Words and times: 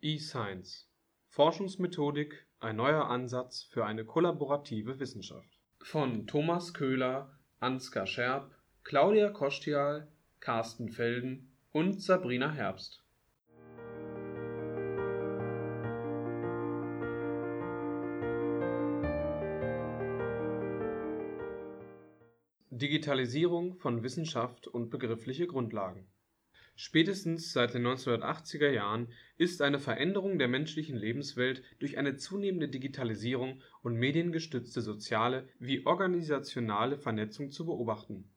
eScience. 0.00 0.88
Forschungsmethodik, 1.28 2.46
ein 2.60 2.76
neuer 2.76 3.08
Ansatz 3.08 3.62
für 3.62 3.84
eine 3.84 4.04
kollaborative 4.04 5.00
Wissenschaft. 5.00 5.58
Von 5.82 6.26
Thomas 6.26 6.74
Köhler, 6.74 7.38
Ansgar 7.60 8.06
Scherb, 8.06 8.54
Claudia 8.84 9.30
Kostial, 9.30 10.08
Carsten 10.40 10.88
Felden 10.88 11.52
und 11.72 12.00
Sabrina 12.00 12.50
Herbst. 12.50 13.04
Digitalisierung 22.70 23.74
von 23.74 24.04
Wissenschaft 24.04 24.68
und 24.68 24.90
begriffliche 24.90 25.48
Grundlagen 25.48 26.08
Spätestens 26.80 27.52
seit 27.52 27.74
den 27.74 27.84
1980er 27.84 28.70
Jahren 28.70 29.08
ist 29.36 29.62
eine 29.62 29.80
Veränderung 29.80 30.38
der 30.38 30.46
menschlichen 30.46 30.96
Lebenswelt 30.96 31.64
durch 31.80 31.98
eine 31.98 32.14
zunehmende 32.14 32.68
Digitalisierung 32.68 33.60
und 33.82 33.96
mediengestützte 33.96 34.80
soziale 34.80 35.48
wie 35.58 35.84
organisationale 35.84 36.96
Vernetzung 36.96 37.50
zu 37.50 37.66
beobachten. 37.66 38.30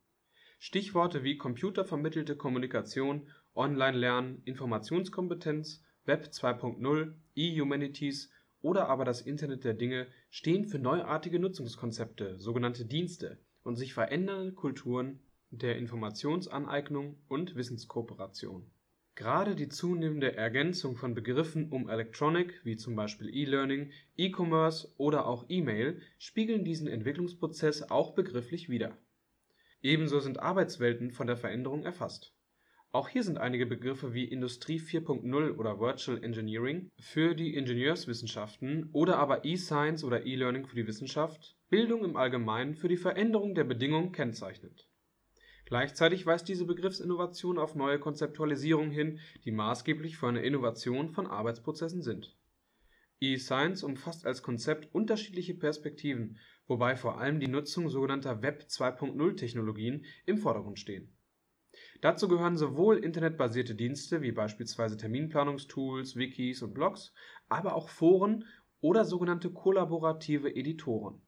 Stichworte 0.57 1.23
wie 1.23 1.37
computervermittelte 1.37 2.35
Kommunikation, 2.35 3.29
Online-Lernen, 3.53 4.41
Informationskompetenz, 4.45 5.83
Web 6.05 6.29
2.0, 6.31 7.13
E-Humanities 7.35 8.31
oder 8.61 8.89
aber 8.89 9.05
das 9.05 9.21
Internet 9.21 9.65
der 9.65 9.75
Dinge 9.75 10.07
stehen 10.31 10.65
für 10.65 10.79
neuartige 10.79 11.37
Nutzungskonzepte, 11.37 12.39
sogenannte 12.39 12.85
Dienste, 12.85 13.37
und 13.61 13.75
sich 13.75 13.93
verändernde 13.93 14.53
Kulturen 14.53 15.19
der 15.51 15.75
Informationsaneignung 15.75 17.17
und 17.27 17.55
Wissenskooperation. 17.55 18.71
Gerade 19.15 19.55
die 19.55 19.67
zunehmende 19.67 20.37
Ergänzung 20.37 20.95
von 20.95 21.13
Begriffen 21.13 21.69
um 21.69 21.89
Electronic 21.89 22.61
wie 22.63 22.77
zum 22.77 22.95
Beispiel 22.95 23.29
E-Learning, 23.35 23.91
E-Commerce 24.15 24.93
oder 24.95 25.27
auch 25.27 25.45
E-Mail 25.49 26.01
spiegeln 26.17 26.63
diesen 26.63 26.87
Entwicklungsprozess 26.87 27.91
auch 27.91 28.13
begrifflich 28.13 28.69
wider. 28.69 28.97
Ebenso 29.81 30.21
sind 30.21 30.39
Arbeitswelten 30.39 31.11
von 31.11 31.27
der 31.27 31.35
Veränderung 31.35 31.83
erfasst. 31.83 32.33
Auch 32.93 33.09
hier 33.09 33.23
sind 33.23 33.37
einige 33.37 33.65
Begriffe 33.65 34.13
wie 34.13 34.23
Industrie 34.23 34.79
4.0 34.79 35.57
oder 35.57 35.79
Virtual 35.81 36.23
Engineering 36.23 36.89
für 36.97 37.35
die 37.35 37.55
Ingenieurswissenschaften 37.55 38.89
oder 38.93 39.17
aber 39.17 39.43
E-Science 39.43 40.05
oder 40.05 40.25
E-Learning 40.25 40.65
für 40.65 40.77
die 40.77 40.87
Wissenschaft, 40.87 41.57
Bildung 41.69 42.05
im 42.05 42.15
Allgemeinen 42.15 42.75
für 42.75 42.87
die 42.87 42.97
Veränderung 42.97 43.55
der 43.55 43.65
Bedingungen 43.65 44.13
kennzeichnend 44.13 44.87
Gleichzeitig 45.71 46.25
weist 46.25 46.49
diese 46.49 46.65
Begriffsinnovation 46.65 47.57
auf 47.57 47.75
neue 47.75 47.97
Konzeptualisierungen 47.97 48.91
hin, 48.91 49.21
die 49.45 49.53
maßgeblich 49.53 50.17
für 50.17 50.27
eine 50.27 50.41
Innovation 50.41 51.07
von 51.07 51.27
Arbeitsprozessen 51.27 52.01
sind. 52.01 52.35
E-Science 53.21 53.83
umfasst 53.83 54.25
als 54.25 54.43
Konzept 54.43 54.93
unterschiedliche 54.93 55.53
Perspektiven, 55.53 56.37
wobei 56.67 56.97
vor 56.97 57.21
allem 57.21 57.39
die 57.39 57.47
Nutzung 57.47 57.87
sogenannter 57.87 58.41
Web-2.0-Technologien 58.41 60.03
im 60.25 60.39
Vordergrund 60.39 60.77
stehen. 60.77 61.15
Dazu 62.01 62.27
gehören 62.27 62.57
sowohl 62.57 62.97
internetbasierte 62.97 63.73
Dienste 63.73 64.21
wie 64.21 64.33
beispielsweise 64.33 64.97
Terminplanungstools, 64.97 66.17
Wikis 66.17 66.63
und 66.63 66.73
Blogs, 66.73 67.13
aber 67.47 67.75
auch 67.75 67.87
Foren 67.87 68.43
oder 68.81 69.05
sogenannte 69.05 69.51
kollaborative 69.51 70.53
Editoren 70.53 71.21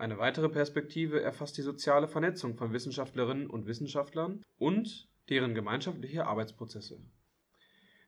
eine 0.00 0.18
weitere 0.18 0.48
Perspektive 0.48 1.22
erfasst 1.22 1.56
die 1.58 1.62
soziale 1.62 2.08
Vernetzung 2.08 2.56
von 2.56 2.72
Wissenschaftlerinnen 2.72 3.48
und 3.48 3.66
Wissenschaftlern 3.66 4.42
und 4.58 5.08
deren 5.28 5.54
gemeinschaftliche 5.54 6.26
Arbeitsprozesse. 6.26 7.00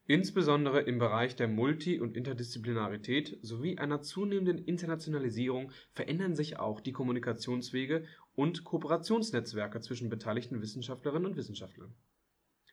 Insbesondere 0.06 0.80
im 0.80 0.98
Bereich 0.98 1.36
der 1.36 1.46
Multi 1.46 2.00
und 2.00 2.16
Interdisziplinarität 2.16 3.38
sowie 3.42 3.78
einer 3.78 4.02
zunehmenden 4.02 4.58
Internationalisierung 4.58 5.70
verändern 5.92 6.34
sich 6.34 6.58
auch 6.58 6.80
die 6.80 6.92
Kommunikationswege 6.92 8.04
und 8.34 8.64
Kooperationsnetzwerke 8.64 9.80
zwischen 9.80 10.08
beteiligten 10.08 10.60
Wissenschaftlerinnen 10.60 11.26
und 11.26 11.36
Wissenschaftlern. 11.36 11.94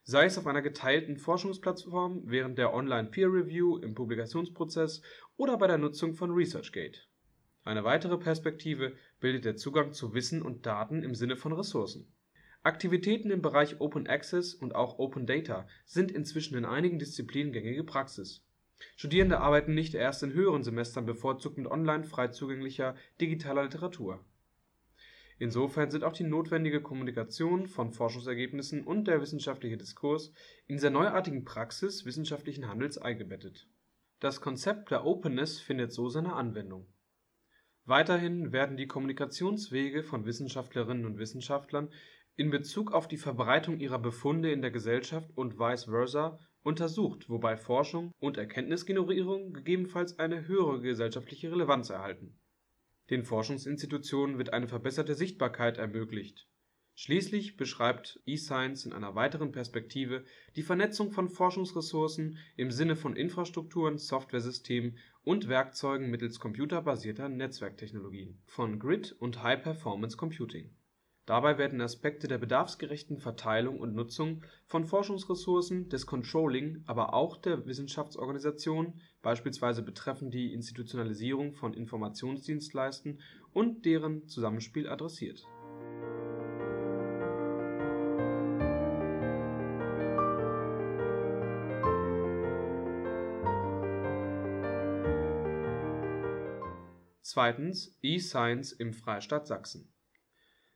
Sei 0.03 0.25
es 0.25 0.39
auf 0.39 0.47
einer 0.47 0.63
geteilten 0.63 1.17
Forschungsplattform, 1.17 2.23
während 2.25 2.57
der 2.57 2.73
Online 2.73 3.09
Peer 3.09 3.27
Review 3.27 3.77
im 3.77 3.93
Publikationsprozess 3.93 5.03
oder 5.37 5.57
bei 5.57 5.67
der 5.67 5.77
Nutzung 5.77 6.15
von 6.15 6.31
ResearchGate 6.31 7.08
eine 7.69 7.83
weitere 7.83 8.17
Perspektive 8.17 8.93
bildet 9.19 9.45
der 9.45 9.55
Zugang 9.55 9.93
zu 9.93 10.13
Wissen 10.15 10.41
und 10.41 10.65
Daten 10.65 11.03
im 11.03 11.13
Sinne 11.13 11.35
von 11.35 11.53
Ressourcen. 11.53 12.11
Aktivitäten 12.63 13.29
im 13.29 13.41
Bereich 13.41 13.79
Open 13.79 14.07
Access 14.07 14.55
und 14.55 14.73
auch 14.75 14.97
Open 14.97 15.25
Data 15.25 15.67
sind 15.85 16.11
inzwischen 16.11 16.57
in 16.57 16.65
einigen 16.65 16.99
Disziplinen 16.99 17.53
gängige 17.53 17.83
Praxis. 17.83 18.43
Studierende 18.95 19.39
arbeiten 19.39 19.75
nicht 19.75 19.93
erst 19.93 20.23
in 20.23 20.33
höheren 20.33 20.63
Semestern 20.63 21.05
bevorzugt 21.05 21.57
mit 21.57 21.67
online 21.67 22.03
frei 22.05 22.29
zugänglicher 22.29 22.95
digitaler 23.21 23.63
Literatur. 23.63 24.19
Insofern 25.37 25.91
sind 25.91 26.03
auch 26.03 26.13
die 26.13 26.23
notwendige 26.23 26.81
Kommunikation 26.81 27.67
von 27.67 27.93
Forschungsergebnissen 27.93 28.83
und 28.83 29.07
der 29.07 29.21
wissenschaftliche 29.21 29.77
Diskurs 29.77 30.33
in 30.67 30.77
dieser 30.77 30.89
neuartigen 30.89 31.45
Praxis 31.45 32.03
wissenschaftlichen 32.03 32.67
Handels 32.67 32.97
eingebettet. 32.97 33.67
Das 34.19 34.41
Konzept 34.41 34.91
der 34.91 35.05
Openness 35.05 35.59
findet 35.59 35.93
so 35.93 36.09
seine 36.09 36.33
Anwendung 36.33 36.87
Weiterhin 37.89 38.51
werden 38.51 38.77
die 38.77 38.85
Kommunikationswege 38.85 40.03
von 40.03 40.27
Wissenschaftlerinnen 40.27 41.07
und 41.07 41.17
Wissenschaftlern 41.17 41.89
in 42.35 42.51
Bezug 42.51 42.91
auf 42.91 43.07
die 43.07 43.17
Verbreitung 43.17 43.79
ihrer 43.79 43.97
Befunde 43.97 44.51
in 44.51 44.61
der 44.61 44.69
Gesellschaft 44.69 45.31
und 45.33 45.57
vice 45.57 45.85
versa 45.85 46.37
untersucht, 46.61 47.29
wobei 47.29 47.57
Forschung 47.57 48.11
und 48.19 48.37
Erkenntnisgenerierung 48.37 49.53
gegebenenfalls 49.53 50.19
eine 50.19 50.47
höhere 50.47 50.81
gesellschaftliche 50.81 51.51
Relevanz 51.51 51.89
erhalten. 51.89 52.37
Den 53.09 53.23
Forschungsinstitutionen 53.23 54.37
wird 54.37 54.53
eine 54.53 54.67
verbesserte 54.67 55.15
Sichtbarkeit 55.15 55.79
ermöglicht 55.79 56.47
Schließlich 57.01 57.55
beschreibt 57.55 58.19
eScience 58.25 58.85
in 58.85 58.91
einer 58.91 59.15
weiteren 59.15 59.53
Perspektive 59.53 60.25
die 60.57 60.63
Vernetzung 60.63 61.13
von 61.13 61.29
Forschungsressourcen 61.29 62.37
im 62.57 62.71
Sinne 62.71 62.97
von 62.97 63.15
Infrastrukturen, 63.15 63.97
Softwaresystemen 63.97 64.97
und 65.29 65.47
Werkzeugen 65.47 66.09
mittels 66.09 66.39
computerbasierter 66.39 67.29
Netzwerktechnologien, 67.29 68.41
von 68.47 68.79
Grid 68.79 69.15
und 69.19 69.43
High 69.43 69.61
Performance 69.61 70.17
Computing. 70.17 70.71
Dabei 71.27 71.59
werden 71.59 71.81
Aspekte 71.81 72.27
der 72.27 72.39
bedarfsgerechten 72.39 73.19
Verteilung 73.19 73.79
und 73.79 73.93
Nutzung 73.93 74.43
von 74.65 74.85
Forschungsressourcen, 74.85 75.87
des 75.87 76.07
Controlling, 76.07 76.81
aber 76.87 77.13
auch 77.13 77.37
der 77.37 77.67
Wissenschaftsorganisation, 77.67 78.99
beispielsweise 79.21 79.83
betreffend 79.83 80.33
die 80.33 80.51
Institutionalisierung 80.51 81.53
von 81.53 81.75
Informationsdienstleisten 81.75 83.19
und 83.53 83.85
deren 83.85 84.27
Zusammenspiel 84.27 84.89
adressiert 84.89 85.45
Zweitens 97.31 97.95
E-Science 98.01 98.71
im 98.71 98.91
Freistaat 98.91 99.45
Sachsen. 99.45 99.93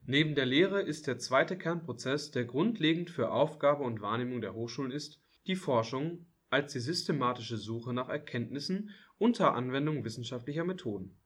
Neben 0.05 0.35
der 0.35 0.45
Lehre 0.45 0.83
ist 0.83 1.07
der 1.07 1.17
zweite 1.17 1.57
Kernprozess, 1.57 2.29
der 2.29 2.45
grundlegend 2.45 3.09
für 3.09 3.31
Aufgabe 3.31 3.83
und 3.83 4.01
Wahrnehmung 4.01 4.39
der 4.39 4.53
Hochschulen 4.53 4.91
ist, 4.91 5.19
die 5.47 5.55
Forschung 5.55 6.27
als 6.51 6.71
die 6.71 6.79
systematische 6.79 7.57
Suche 7.57 7.91
nach 7.91 8.07
Erkenntnissen 8.07 8.91
unter 9.17 9.55
Anwendung 9.55 10.05
wissenschaftlicher 10.05 10.63
Methoden. 10.63 11.17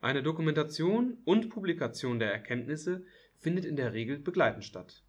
Eine 0.00 0.24
Dokumentation 0.24 1.18
und 1.24 1.50
Publikation 1.50 2.18
der 2.18 2.32
Erkenntnisse 2.32 3.06
findet 3.38 3.66
in 3.66 3.76
der 3.76 3.92
Regel 3.92 4.18
begleitend 4.18 4.64
statt 4.64 5.04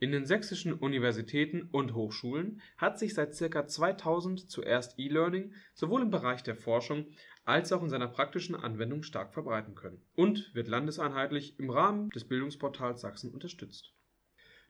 in 0.00 0.12
den 0.12 0.24
sächsischen 0.24 0.72
Universitäten 0.72 1.68
und 1.70 1.94
Hochschulen 1.94 2.62
hat 2.78 2.98
sich 2.98 3.12
seit 3.12 3.34
circa 3.34 3.66
2000 3.66 4.50
zuerst 4.50 4.98
E-Learning 4.98 5.52
sowohl 5.74 6.00
im 6.00 6.10
Bereich 6.10 6.42
der 6.42 6.56
Forschung 6.56 7.06
als 7.44 7.72
auch 7.72 7.82
in 7.82 7.88
seiner 7.88 8.08
praktischen 8.08 8.54
Anwendung 8.54 9.02
stark 9.02 9.32
verbreiten 9.32 9.74
können 9.74 10.02
und 10.14 10.54
wird 10.54 10.68
landeseinheitlich 10.68 11.58
im 11.58 11.70
Rahmen 11.70 12.10
des 12.10 12.24
Bildungsportals 12.24 13.00
Sachsen 13.00 13.32
unterstützt. 13.32 13.92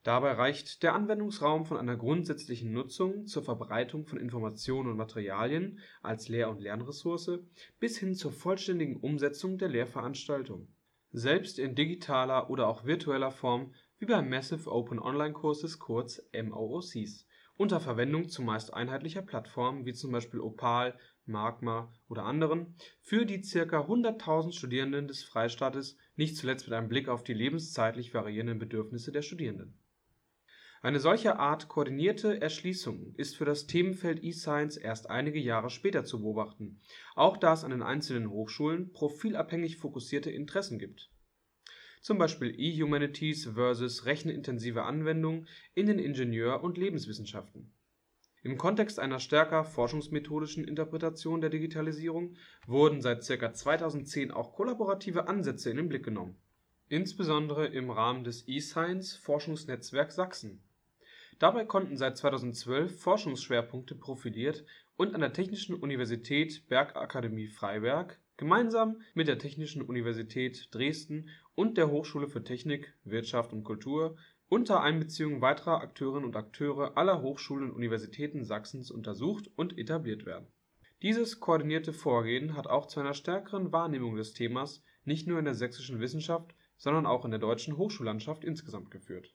Dabei 0.03 0.33
reicht 0.33 0.83
der 0.83 0.95
Anwendungsraum 0.95 1.67
von 1.67 1.77
einer 1.77 1.97
grundsätzlichen 1.97 2.73
Nutzung 2.73 3.27
zur 3.27 3.43
Verbreitung 3.43 4.07
von 4.07 4.19
Informationen 4.19 4.91
und 4.91 4.97
Materialien 4.97 5.79
als 6.01 6.29
Lehr 6.29 6.49
und 6.49 6.61
Lernressource 6.61 7.41
bis 7.79 7.99
hin 7.99 8.15
zur 8.15 8.33
vollständigen 8.33 8.97
Umsetzung 8.97 9.59
der 9.59 9.69
Lehrveranstaltung. 9.69 10.69
Selbst 11.13 11.59
in 11.59 11.75
digitaler 11.75 12.49
oder 12.49 12.69
auch 12.69 12.87
virtueller 12.87 13.31
Form 13.31 13.75
wie 13.99 14.07
bei 14.07 14.23
Massive 14.23 14.71
Open 14.71 14.99
Online 14.99 15.35
Courses 15.35 15.79
kurz 15.79 16.23
MOOCs, 16.33 17.27
unter 17.59 17.79
Verwendung 17.79 18.31
zumeist 18.31 18.73
einheitlicher 18.73 19.21
Plattformen 19.21 19.85
wie 19.85 19.93
zum 19.93 20.13
Beispiel 20.13 20.41
Opal, 20.41 20.99
Magma 21.31 21.93
oder 22.09 22.25
anderen, 22.25 22.75
für 23.01 23.25
die 23.25 23.41
ca. 23.41 23.81
100.000 23.81 24.53
Studierenden 24.53 25.09
des 25.09 25.23
Freistaates, 25.23 25.97
nicht 26.17 26.37
zuletzt 26.37 26.67
mit 26.67 26.75
einem 26.75 26.89
Blick 26.89 27.09
auf 27.09 27.25
die 27.25 27.35
lebenszeitlich 27.35 28.13
variierenden 28.13 28.59
Bedürfnisse 28.59 29.13
der 29.13 29.23
Studierenden. 29.23 29.79
Eine 30.83 31.01
solche 31.01 31.39
Art 31.39 31.69
koordinierte 31.69 32.41
Erschließung 32.41 33.15
ist 33.17 33.37
für 33.37 33.45
das 33.45 33.67
Themenfeld 33.67 34.23
eScience 34.25 34.77
erst 34.77 35.11
einige 35.11 35.39
Jahre 35.39 35.71
später 35.71 36.05
zu 36.05 36.21
beobachten, 36.21 36.81
auch 37.15 37.37
da 37.37 37.53
es 37.53 37.65
an 37.65 37.71
den 37.71 37.83
einzelnen 37.83 38.31
Hochschulen 38.31 38.93
profilabhängig 38.93 39.77
fokussierte 39.77 40.31
Interessen 40.31 40.79
gibt 40.79 41.11
zum 42.01 42.19
Beispiel 42.19 42.59
E-Humanities 42.59 43.51
versus 43.55 44.07
rechenintensive 44.07 44.83
Anwendung 44.85 45.47
in 45.75 45.87
den 45.87 45.99
Ingenieur 45.99 46.63
und 46.63 46.79
Lebenswissenschaften. 46.79 47.73
Im 48.43 48.57
Kontext 48.57 48.99
einer 48.99 49.21
stärker 49.21 49.65
forschungsmethodischen 49.65 50.65
Interpretation 50.65 51.43
der 51.43 51.51
Digitalisierung 51.51 52.37
wurden 52.67 53.03
seit 53.03 53.27
ca. 53.27 53.53
2010 53.53 54.31
auch 54.31 54.55
kollaborative 54.55 55.29
Ansätze 55.29 55.71
in 55.71 55.77
den 55.77 55.91
Blick 55.91 56.05
genommen, 56.05 56.39
insbesondere 56.89 57.67
im 57.67 57.91
Rahmen 57.91 58.25
des 58.25 58.49
eScience 58.49 59.15
Forschungsnetzwerk 59.15 60.11
Sachsen. 60.11 60.63
Dabei 61.39 61.67
konnten 61.67 61.99
seit 61.99 62.17
2012 62.17 62.99
Forschungsschwerpunkte 62.99 63.95
profiliert 63.95 64.65
und 64.97 65.15
an 65.15 65.21
der 65.21 65.35
Technischen 65.35 65.75
Universität 65.75 66.67
Bergakademie 66.69 67.49
Freiberg 67.49 68.19
gemeinsam 68.39 69.03
mit 69.13 69.29
der 69.29 69.39
Technischen 69.39 69.83
Universität 69.83 70.69
Dresden 70.71 71.29
und 71.55 71.77
der 71.77 71.91
Hochschule 71.91 72.27
für 72.27 72.43
Technik, 72.43 72.95
Wirtschaft 73.05 73.53
und 73.53 73.65
Kultur 73.65 74.17
unter 74.51 74.83
Einbeziehung 74.83 75.41
weiterer 75.41 75.81
Akteurinnen 75.81 76.25
und 76.25 76.35
Akteure 76.35 76.97
aller 76.97 77.23
Hochschulen 77.23 77.71
und 77.71 77.77
Universitäten 77.77 78.45
Sachsens 78.45 78.91
untersucht 78.91 79.49
und 79.55 79.79
etabliert 79.79 80.27
werden. 80.27 80.49
Dieses 81.03 81.39
koordinierte 81.39 81.93
Vorgehen 81.93 82.57
hat 82.57 82.67
auch 82.67 82.87
zu 82.87 82.99
einer 82.99 83.15
stärkeren 83.15 83.73
Wahrnehmung 83.73 84.17
des 84.17 84.35
Themas 84.35 84.83
nicht 85.05 85.29
nur 85.29 85.39
in 85.39 85.45
der 85.45 85.55
sächsischen 85.55 86.01
Wissenschaft, 86.01 86.53
sondern 86.77 87.07
auch 87.07 87.25
in 87.25 87.31
der 87.31 87.39
deutschen 87.39 87.77
Hochschullandschaft 87.77 88.43
insgesamt 88.43 88.91
geführt. 88.91 89.33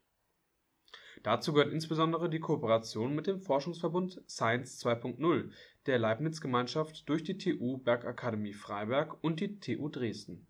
Dazu 1.23 1.53
gehört 1.53 1.71
insbesondere 1.71 2.29
die 2.29 2.41
Kooperation 2.41 3.15
mit 3.15 3.25
dem 3.25 3.39
Forschungsverbund 3.39 4.21
Science 4.27 4.85
2.0 4.85 5.49
der 5.85 5.97
Leibniz-Gemeinschaft 5.97 7.07
durch 7.07 7.23
die 7.23 7.37
TU 7.37 7.77
Bergakademie 7.77 8.53
Freiberg 8.53 9.23
und 9.23 9.39
die 9.39 9.59
TU 9.59 9.87
Dresden 9.87 10.45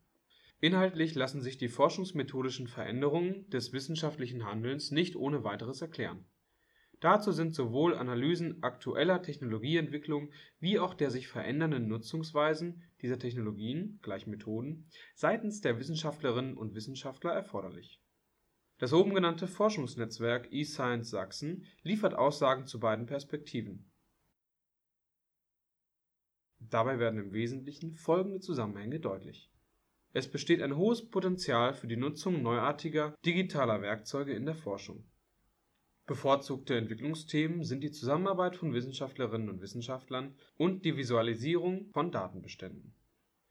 Inhaltlich 0.65 1.13
lassen 1.13 1.43
sich 1.43 1.59
die 1.59 1.67
forschungsmethodischen 1.67 2.67
Veränderungen 2.67 3.47
des 3.51 3.71
wissenschaftlichen 3.71 4.45
Handelns 4.45 4.89
nicht 4.89 5.15
ohne 5.15 5.43
weiteres 5.43 5.79
erklären. 5.79 6.25
Dazu 6.99 7.31
sind 7.31 7.53
sowohl 7.53 7.95
Analysen 7.95 8.63
aktueller 8.63 9.21
Technologieentwicklung 9.21 10.31
wie 10.59 10.79
auch 10.79 10.95
der 10.95 11.11
sich 11.11 11.27
verändernden 11.27 11.87
Nutzungsweisen 11.87 12.81
dieser 13.03 13.19
Technologien 13.19 13.99
(gleich 14.01 14.25
Methoden) 14.25 14.89
seitens 15.13 15.61
der 15.61 15.77
Wissenschaftlerinnen 15.77 16.57
und 16.57 16.73
Wissenschaftler 16.73 17.31
erforderlich. 17.31 18.01
Das 18.79 18.91
oben 18.91 19.13
genannte 19.13 19.45
Forschungsnetzwerk 19.45 20.51
eScience 20.51 21.11
Sachsen 21.11 21.67
liefert 21.83 22.15
Aussagen 22.15 22.65
zu 22.65 22.79
beiden 22.79 23.05
Perspektiven. 23.05 23.91
Dabei 26.57 26.97
werden 26.97 27.19
im 27.19 27.33
Wesentlichen 27.33 27.93
folgende 27.93 28.39
Zusammenhänge 28.39 28.99
deutlich 28.99 29.51
es 30.15 30.29
besteht 30.29 30.61
ein 30.61 30.77
hohes 30.77 31.09
Potenzial 31.09 31.73
für 31.73 31.87
die 31.87 31.97
Nutzung 31.97 32.41
neuartiger 32.41 33.17
digitaler 33.25 33.81
Werkzeuge 33.81 34.31
in 34.31 34.45
der 34.45 34.55
Forschung. 34.55 35.03
Bevorzugte 36.05 36.77
Entwicklungsthemen 36.77 37.65
sind 37.65 37.83
die 37.83 37.91
Zusammenarbeit 37.91 38.55
von 38.55 38.73
Wissenschaftlerinnen 38.73 39.49
und 39.49 39.61
Wissenschaftlern 39.61 40.33
und 40.55 40.85
die 40.85 40.95
Visualisierung 40.95 41.89
von 41.91 42.13
Datenbeständen. 42.13 42.95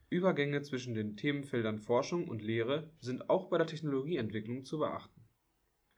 Übergänge 0.08 0.62
zwischen 0.62 0.94
den 0.94 1.18
Themenfeldern 1.18 1.80
Forschung 1.80 2.28
und 2.28 2.40
Lehre 2.40 2.90
sind 2.98 3.28
auch 3.28 3.50
bei 3.50 3.58
der 3.58 3.66
Technologieentwicklung 3.66 4.64
zu 4.64 4.78
beachten. 4.78 5.20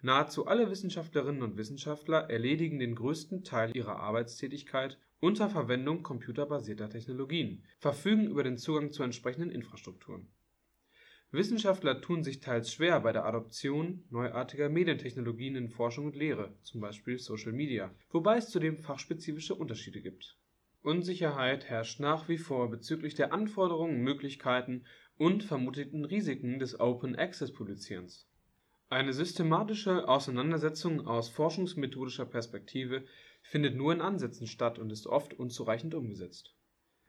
Nahezu 0.03 0.47
alle 0.49 0.69
Wissenschaftlerinnen 0.69 1.43
und 1.43 1.57
Wissenschaftler 1.57 2.29
erledigen 2.29 2.81
den 2.81 2.97
größten 2.97 3.45
Teil 3.45 3.71
ihrer 3.77 4.01
Arbeitstätigkeit 4.01 4.99
unter 5.21 5.49
Verwendung 5.49 6.03
computerbasierter 6.03 6.91
Technologien, 6.91 7.63
verfügen 7.79 8.27
über 8.27 8.43
den 8.43 8.59
Zugang 8.59 8.91
zu 8.91 9.05
entsprechenden 9.05 9.53
Infrastrukturen 9.53 10.29
Wissenschaftler 11.33 12.01
tun 12.01 12.23
sich 12.23 12.39
teils 12.39 12.73
schwer 12.73 13.01
bei 13.01 13.13
der 13.13 13.25
Adoption 13.25 14.05
neuartiger 14.11 14.69
Medientechnologien 14.69 15.57
in 15.57 15.69
Forschung 15.69 16.07
und 16.07 16.15
Lehre 16.15 16.55
(zum 16.63 16.81
Beispiel 16.81 17.19
Social 17.19 17.53
Media), 17.53 17.93
wobei 18.11 18.37
es 18.37 18.49
zudem 18.49 18.79
fachspezifische 18.79 19.57
Unterschiede 19.57 20.01
gibt. 20.01 20.37
Unsicherheit 20.83 21.65
herrscht 21.65 21.99
nach 21.99 22.29
wie 22.29 22.39
vor 22.39 22.71
bezüglich 22.71 23.17
der 23.17 23.33
Anforderungen, 23.33 24.03
Möglichkeiten 24.03 24.85
und 25.19 25.43
vermuteten 25.43 26.05
Risiken 26.05 26.61
des 26.61 26.79
Open-Access-Publizierens. 26.79 28.29
Eine 28.89 29.13
systematische 29.13 30.09
Auseinandersetzung 30.09 31.09
aus 31.09 31.29
forschungsmethodischer 31.29 32.27
Perspektive 32.27 33.05
findet 33.43 33.75
nur 33.75 33.93
in 33.93 34.01
Ansätzen 34.01 34.47
statt 34.47 34.79
und 34.79 34.93
ist 34.93 35.09
oft 35.09 35.35
unzureichend 35.35 35.95
umgesetzt 35.95 36.56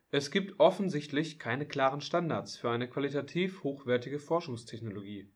es 0.10 0.32
gibt 0.32 0.58
offensichtlich 0.62 1.38
keine 1.38 1.66
klaren 1.66 2.00
Standards 2.00 2.56
für 2.56 2.70
eine 2.70 2.88
qualitativ 2.88 3.64
hochwertige 3.64 4.20
Forschungstechnologie. 4.20 5.30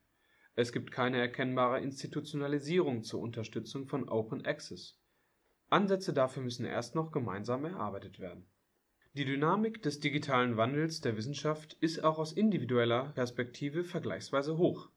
Es 0.56 0.72
gibt 0.72 0.92
keine 0.92 1.20
erkennbare 1.20 1.82
Institutionalisierung 1.82 3.04
zur 3.04 3.20
Unterstützung 3.20 3.88
von 3.88 4.08
Open 4.08 4.46
Access. 4.46 4.98
Ansätze 5.70 6.14
dafür 6.14 6.44
müssen 6.44 6.66
erst 6.66 6.96
noch 6.96 7.12
gemeinsam 7.12 7.66
erarbeitet 7.66 8.20
werden. 8.20 8.48
Die 9.12 9.26
Dynamik 9.26 9.82
des 9.82 10.00
digitalen 10.00 10.56
Wandels 10.56 11.02
der 11.02 11.18
Wissenschaft 11.18 11.74
ist 11.82 12.02
auch 12.02 12.18
aus 12.18 12.32
individueller 12.32 13.12
Perspektive 13.14 13.84
vergleichsweise 13.84 14.58
hoch, 14.58 14.90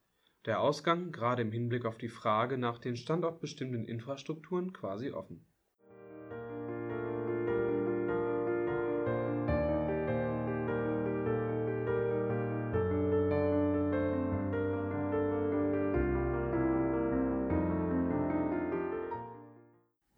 der 0.47 0.61
Ausgang 0.61 1.11
gerade 1.11 1.43
im 1.43 1.51
Hinblick 1.51 1.85
auf 1.85 1.99
die 1.99 2.09
Frage 2.09 2.59
nach 2.59 2.79
den 2.79 2.97
standortbestimmenden 2.97 3.89
Infrastrukturen 3.89 4.73
quasi 4.73 5.11
offen 5.11 5.45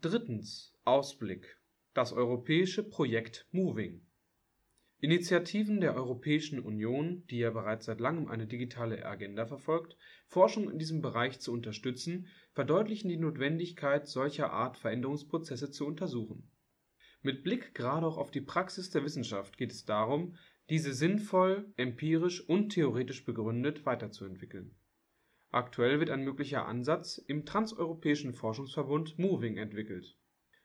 Drittens. 0.08 0.72
Ausblick. 0.84 1.58
Das 1.92 2.12
europäische 2.12 2.88
Projekt 2.88 3.48
Moving. 3.50 4.06
Initiativen 5.00 5.80
der 5.80 5.96
Europäischen 5.96 6.60
Union, 6.60 7.24
die 7.26 7.38
ja 7.38 7.50
bereits 7.50 7.86
seit 7.86 7.98
langem 7.98 8.28
eine 8.28 8.46
digitale 8.46 9.04
Agenda 9.04 9.46
verfolgt, 9.46 9.96
Forschung 10.28 10.70
in 10.70 10.78
diesem 10.78 11.02
Bereich 11.02 11.40
zu 11.40 11.52
unterstützen, 11.52 12.28
verdeutlichen 12.52 13.08
die 13.08 13.16
Notwendigkeit 13.16 14.06
solcher 14.06 14.52
Art 14.52 14.76
Veränderungsprozesse 14.76 15.72
zu 15.72 15.84
untersuchen. 15.84 16.52
Mit 17.22 17.42
Blick 17.42 17.74
gerade 17.74 18.06
auch 18.06 18.16
auf 18.16 18.30
die 18.30 18.42
Praxis 18.42 18.90
der 18.90 19.02
Wissenschaft 19.02 19.58
geht 19.58 19.72
es 19.72 19.86
darum, 19.86 20.36
diese 20.70 20.94
sinnvoll, 20.94 21.72
empirisch 21.76 22.48
und 22.48 22.68
theoretisch 22.68 23.24
begründet 23.24 23.84
weiterzuentwickeln 23.84 24.76
Aktuell 25.56 26.00
wird 26.00 26.10
ein 26.10 26.22
möglicher 26.22 26.66
Ansatz 26.66 27.16
im 27.16 27.46
Transeuropäischen 27.46 28.34
Forschungsverbund 28.34 29.18
MOVING 29.18 29.56
entwickelt. 29.56 30.14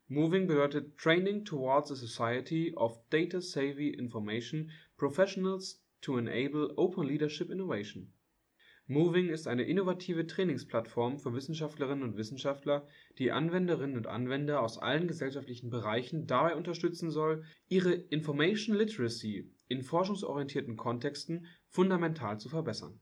MOVING 0.09 0.47
bedeutet 0.47 0.97
Training 0.97 1.45
Towards 1.45 1.93
a 1.93 1.95
Society 1.95 2.73
of 2.75 2.99
Data-Savvy 3.09 3.91
Information 3.91 4.69
Professionals 4.97 5.81
to 6.01 6.17
Enable 6.17 6.73
Open 6.75 7.07
Leadership 7.07 7.49
Innovation. 7.49 8.11
MOVING 8.87 9.29
ist 9.29 9.47
eine 9.47 9.63
innovative 9.63 10.27
Trainingsplattform 10.27 11.19
für 11.19 11.33
Wissenschaftlerinnen 11.33 12.03
und 12.03 12.17
Wissenschaftler, 12.17 12.85
die 13.17 13.31
Anwenderinnen 13.31 13.95
und 13.95 14.07
Anwender 14.07 14.61
aus 14.61 14.77
allen 14.77 15.07
gesellschaftlichen 15.07 15.69
Bereichen 15.69 16.27
dabei 16.27 16.53
unterstützen 16.57 17.11
soll, 17.11 17.45
ihre 17.69 17.93
Information 17.93 18.75
Literacy 18.75 19.53
in 19.69 19.83
forschungsorientierten 19.83 20.75
Kontexten 20.75 21.45
fundamental 21.69 22.41
zu 22.41 22.49
verbessern 22.49 22.99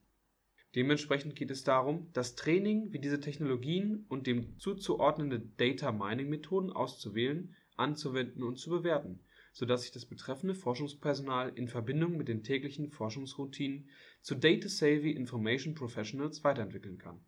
Dementsprechend 0.76 1.34
geht 1.34 1.50
es 1.50 1.64
darum, 1.64 2.08
das 2.12 2.36
Training, 2.36 2.92
wie 2.92 3.00
diese 3.00 3.18
Technologien 3.18 4.04
und 4.08 4.28
dem 4.28 4.56
zuzuordnende 4.58 5.40
Data-Mining-Methoden 5.40 6.70
auszuwählen, 6.70 7.56
anzuwenden 7.76 8.44
und 8.44 8.56
zu 8.56 8.70
bewerten, 8.70 9.20
sodass 9.52 9.82
sich 9.82 9.90
das 9.90 10.06
betreffende 10.06 10.54
Forschungspersonal 10.54 11.52
in 11.56 11.66
Verbindung 11.66 12.16
mit 12.16 12.28
den 12.28 12.44
täglichen 12.44 12.90
Forschungsroutinen 12.90 13.88
zu 14.20 14.36
Data-Savvy 14.36 15.10
Information 15.10 15.74
Professionals 15.74 16.44
weiterentwickeln 16.44 16.98
kann. 16.98 17.20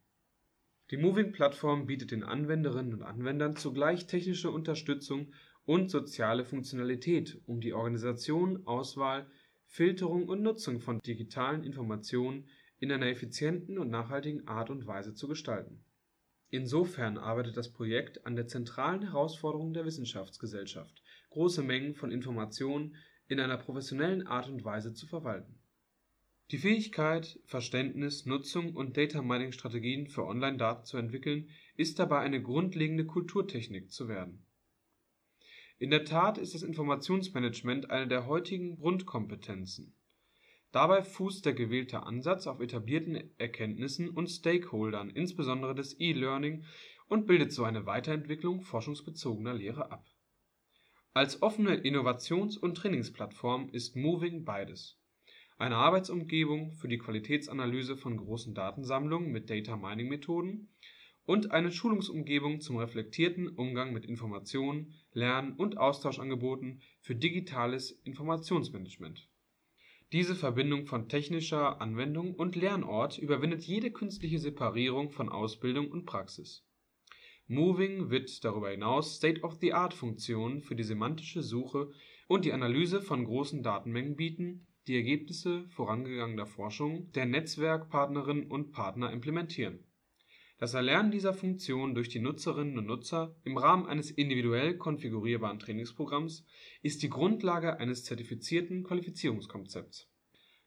Die 0.93 0.97
Moving-Plattform 0.99 1.87
bietet 1.87 2.13
den 2.13 2.23
Anwenderinnen 2.23 2.95
und 2.95 3.03
Anwendern 3.03 3.57
zugleich 3.57 4.07
technische 4.07 4.51
Unterstützung 4.51 5.33
und 5.65 5.91
soziale 5.91 6.45
Funktionalität, 6.45 7.41
um 7.47 7.61
die 7.61 7.73
Organisation, 7.73 8.67
Auswahl, 8.67 9.27
Filterung 9.65 10.29
und 10.29 10.43
Nutzung 10.43 10.81
von 10.81 11.01
digitalen 11.01 11.65
Informationen 11.65 12.47
in 12.83 12.91
einer 12.91 13.07
effizienten 13.07 13.79
und 13.79 13.91
nachhaltigen 13.91 14.49
Art 14.49 14.69
und 14.69 14.89
Weise 14.89 15.15
zu 15.15 15.29
gestalten. 15.29 15.85
Insofern 16.51 17.17
arbeitet 17.17 17.57
das 17.57 17.73
Projekt 17.73 18.27
an 18.27 18.35
der 18.35 18.49
zentralen 18.49 19.03
Herausforderung 19.03 19.73
der 19.73 19.85
Wissenschaftsgesellschaft, 19.85 21.01
große 21.31 21.63
Mengen 21.63 21.95
von 21.95 22.11
Informationen 22.11 22.97
in 23.29 23.39
einer 23.39 23.57
professionellen 23.57 24.27
Art 24.27 24.49
und 24.49 24.65
Weise 24.65 24.95
zu 24.95 25.07
verwalten. 25.07 25.61
Die 26.51 26.59
Fähigkeit, 26.59 27.39
Verständnis, 27.45 28.27
Nutzung 28.27 28.75
und 28.75 28.97
Data-Mining-Strategien 28.97 30.09
für 30.09 30.27
Online-Daten 30.27 30.85
zu 30.85 30.97
entwickeln, 30.97 31.51
ist 31.77 32.01
dabei 32.01 32.19
eine 32.19 32.43
grundlegende 32.43 33.07
Kulturtechnik 33.07 33.93
zu 33.93 34.09
werden. 34.09 34.45
In 35.79 35.91
der 35.91 36.05
Tat 36.05 36.37
ist 36.37 36.53
das 36.57 36.65
Informationsmanagement 36.65 37.93
eine 37.93 38.09
der 38.09 38.27
heutigen 38.27 38.77
Grundkompetenzen. 38.77 39.95
Dabei 40.73 41.03
fußt 41.03 41.45
der 41.45 41.53
gewählte 41.53 42.05
Ansatz 42.05 42.47
auf 42.47 42.61
etablierten 42.61 43.31
Erkenntnissen 43.37 44.09
und 44.09 44.29
Stakeholdern 44.29 45.11
insbesondere 45.11 45.75
des 45.75 46.01
E-Learning 46.01 46.65
und 47.09 47.27
bildet 47.27 47.53
so 47.53 47.65
eine 47.65 47.85
Weiterentwicklung 47.85 48.63
forschungsbezogener 48.63 49.53
Lehre 49.53 49.93
ab. 49.93 50.07
Als 51.13 51.43
offene 51.43 51.75
Innovations- 51.75 52.57
und 52.59 52.75
Trainingsplattform 52.75 53.69
ist 53.69 53.97
Moving 53.97 54.47
beides: 54.47 54.99
eine 55.59 55.77
Arbeitsumgebung 55.77 56.73
für 56.73 56.89
die 56.89 56.97
Qualitätsanalyse 56.97 57.99
von 57.99 58.17
großen 58.17 58.55
Datensammlungen 58.55 59.31
mit 59.31 59.51
Data-Mining-Methoden 59.51 60.71
und 61.27 61.51
eine 61.51 61.71
Schulungsumgebung 61.71 62.63
zum 62.63 62.79
reflektierten 62.79 63.47
Umgang 63.47 63.93
mit 63.93 64.07
Information-, 64.07 64.95
Lern- 65.13 65.53
und 65.59 65.77
Austauschangeboten 65.77 66.81
für 67.03 67.15
digitales 67.15 67.91
Informationsmanagement. 68.05 69.29
Diese 70.13 70.35
Verbindung 70.35 70.85
von 70.85 71.09
technischer 71.09 71.81
Anwendung 71.81 72.35
und 72.35 72.55
Lernort 72.55 73.17
überwindet 73.17 73.65
jede 73.65 73.91
künstliche 73.91 74.39
Separierung 74.39 75.11
von 75.11 75.31
Ausbildung 75.31 75.91
und 75.91 76.05
Praxis. 76.05 76.67
Moving 77.47 78.11
wird 78.11 78.45
darüber 78.45 78.69
hinaus 78.71 79.17
State-of-the-Art-Funktionen 79.17 80.61
für 80.61 80.77
die 80.77 80.83
semantische 80.83 81.43
Suche 81.43 81.91
und 82.29 82.45
die 82.45 82.53
Analyse 82.53 83.01
von 83.01 83.25
großen 83.25 83.63
Datenmengen 83.63 84.15
bieten, 84.15 84.67
die 84.87 84.97
Ergebnisse 84.97 85.67
vorangegangener 85.71 86.47
Forschung 86.47 87.11
der 87.13 87.25
Netzwerkpartnerinnen 87.25 88.51
und 88.51 88.73
Partner 88.73 89.11
implementieren. 89.13 89.79
Das 90.63 90.75
Erlernen 90.75 91.11
dieser 91.11 91.35
Funktionen 91.35 91.93
durch 91.93 92.09
die 92.09 92.21
Nutzerinnen 92.21 92.79
und 92.79 92.87
Nutzer 92.87 93.35
im 93.43 93.57
Rahmen 93.57 93.87
eines 93.87 94.13
individuell 94.13 94.77
konfigurierbaren 94.77 95.59
Trainingsprogramms 95.59 96.47
ist 96.83 97.03
die 97.03 97.11
Grundlage 97.11 97.81
eines 97.81 98.05
zertifizierten 98.05 98.85
Qualifizierungskonzepts. 98.85 100.09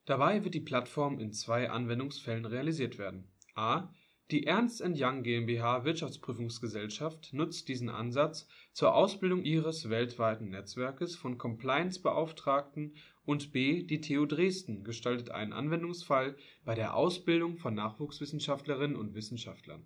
Dabei 0.04 0.44
wird 0.44 0.54
die 0.54 0.60
Plattform 0.60 1.18
in 1.18 1.32
zwei 1.32 1.70
Anwendungsfällen 1.70 2.44
realisiert 2.44 2.98
werden: 2.98 3.32
a 3.56 3.90
Die 4.32 4.48
Ernst 4.48 4.82
& 4.82 4.84
Young 4.84 5.22
GmbH 5.22 5.86
Wirtschaftsprüfungsgesellschaft 5.86 7.32
nutzt 7.32 7.68
diesen 7.68 7.90
Ansatz 7.90 8.48
zur 8.74 8.96
Ausbildung 8.96 9.44
ihres 9.44 9.88
weltweiten 9.92 10.50
Netzwerkes 10.50 11.16
von 11.16 11.38
Compliance-Beauftragten 11.38 12.96
und 13.24 13.52
b 13.52 13.84
Die 13.84 14.02
TU 14.02 14.26
Dresden 14.26 14.84
gestaltet 14.84 15.30
einen 15.30 15.54
Anwendungsfall 15.54 16.36
bei 16.64 16.74
der 16.74 16.96
Ausbildung 16.96 17.58
von 17.58 17.76
Nachwuchswissenschaftlerinnen 17.76 18.98
und 18.98 19.14
Wissenschaftlern. 19.14 19.86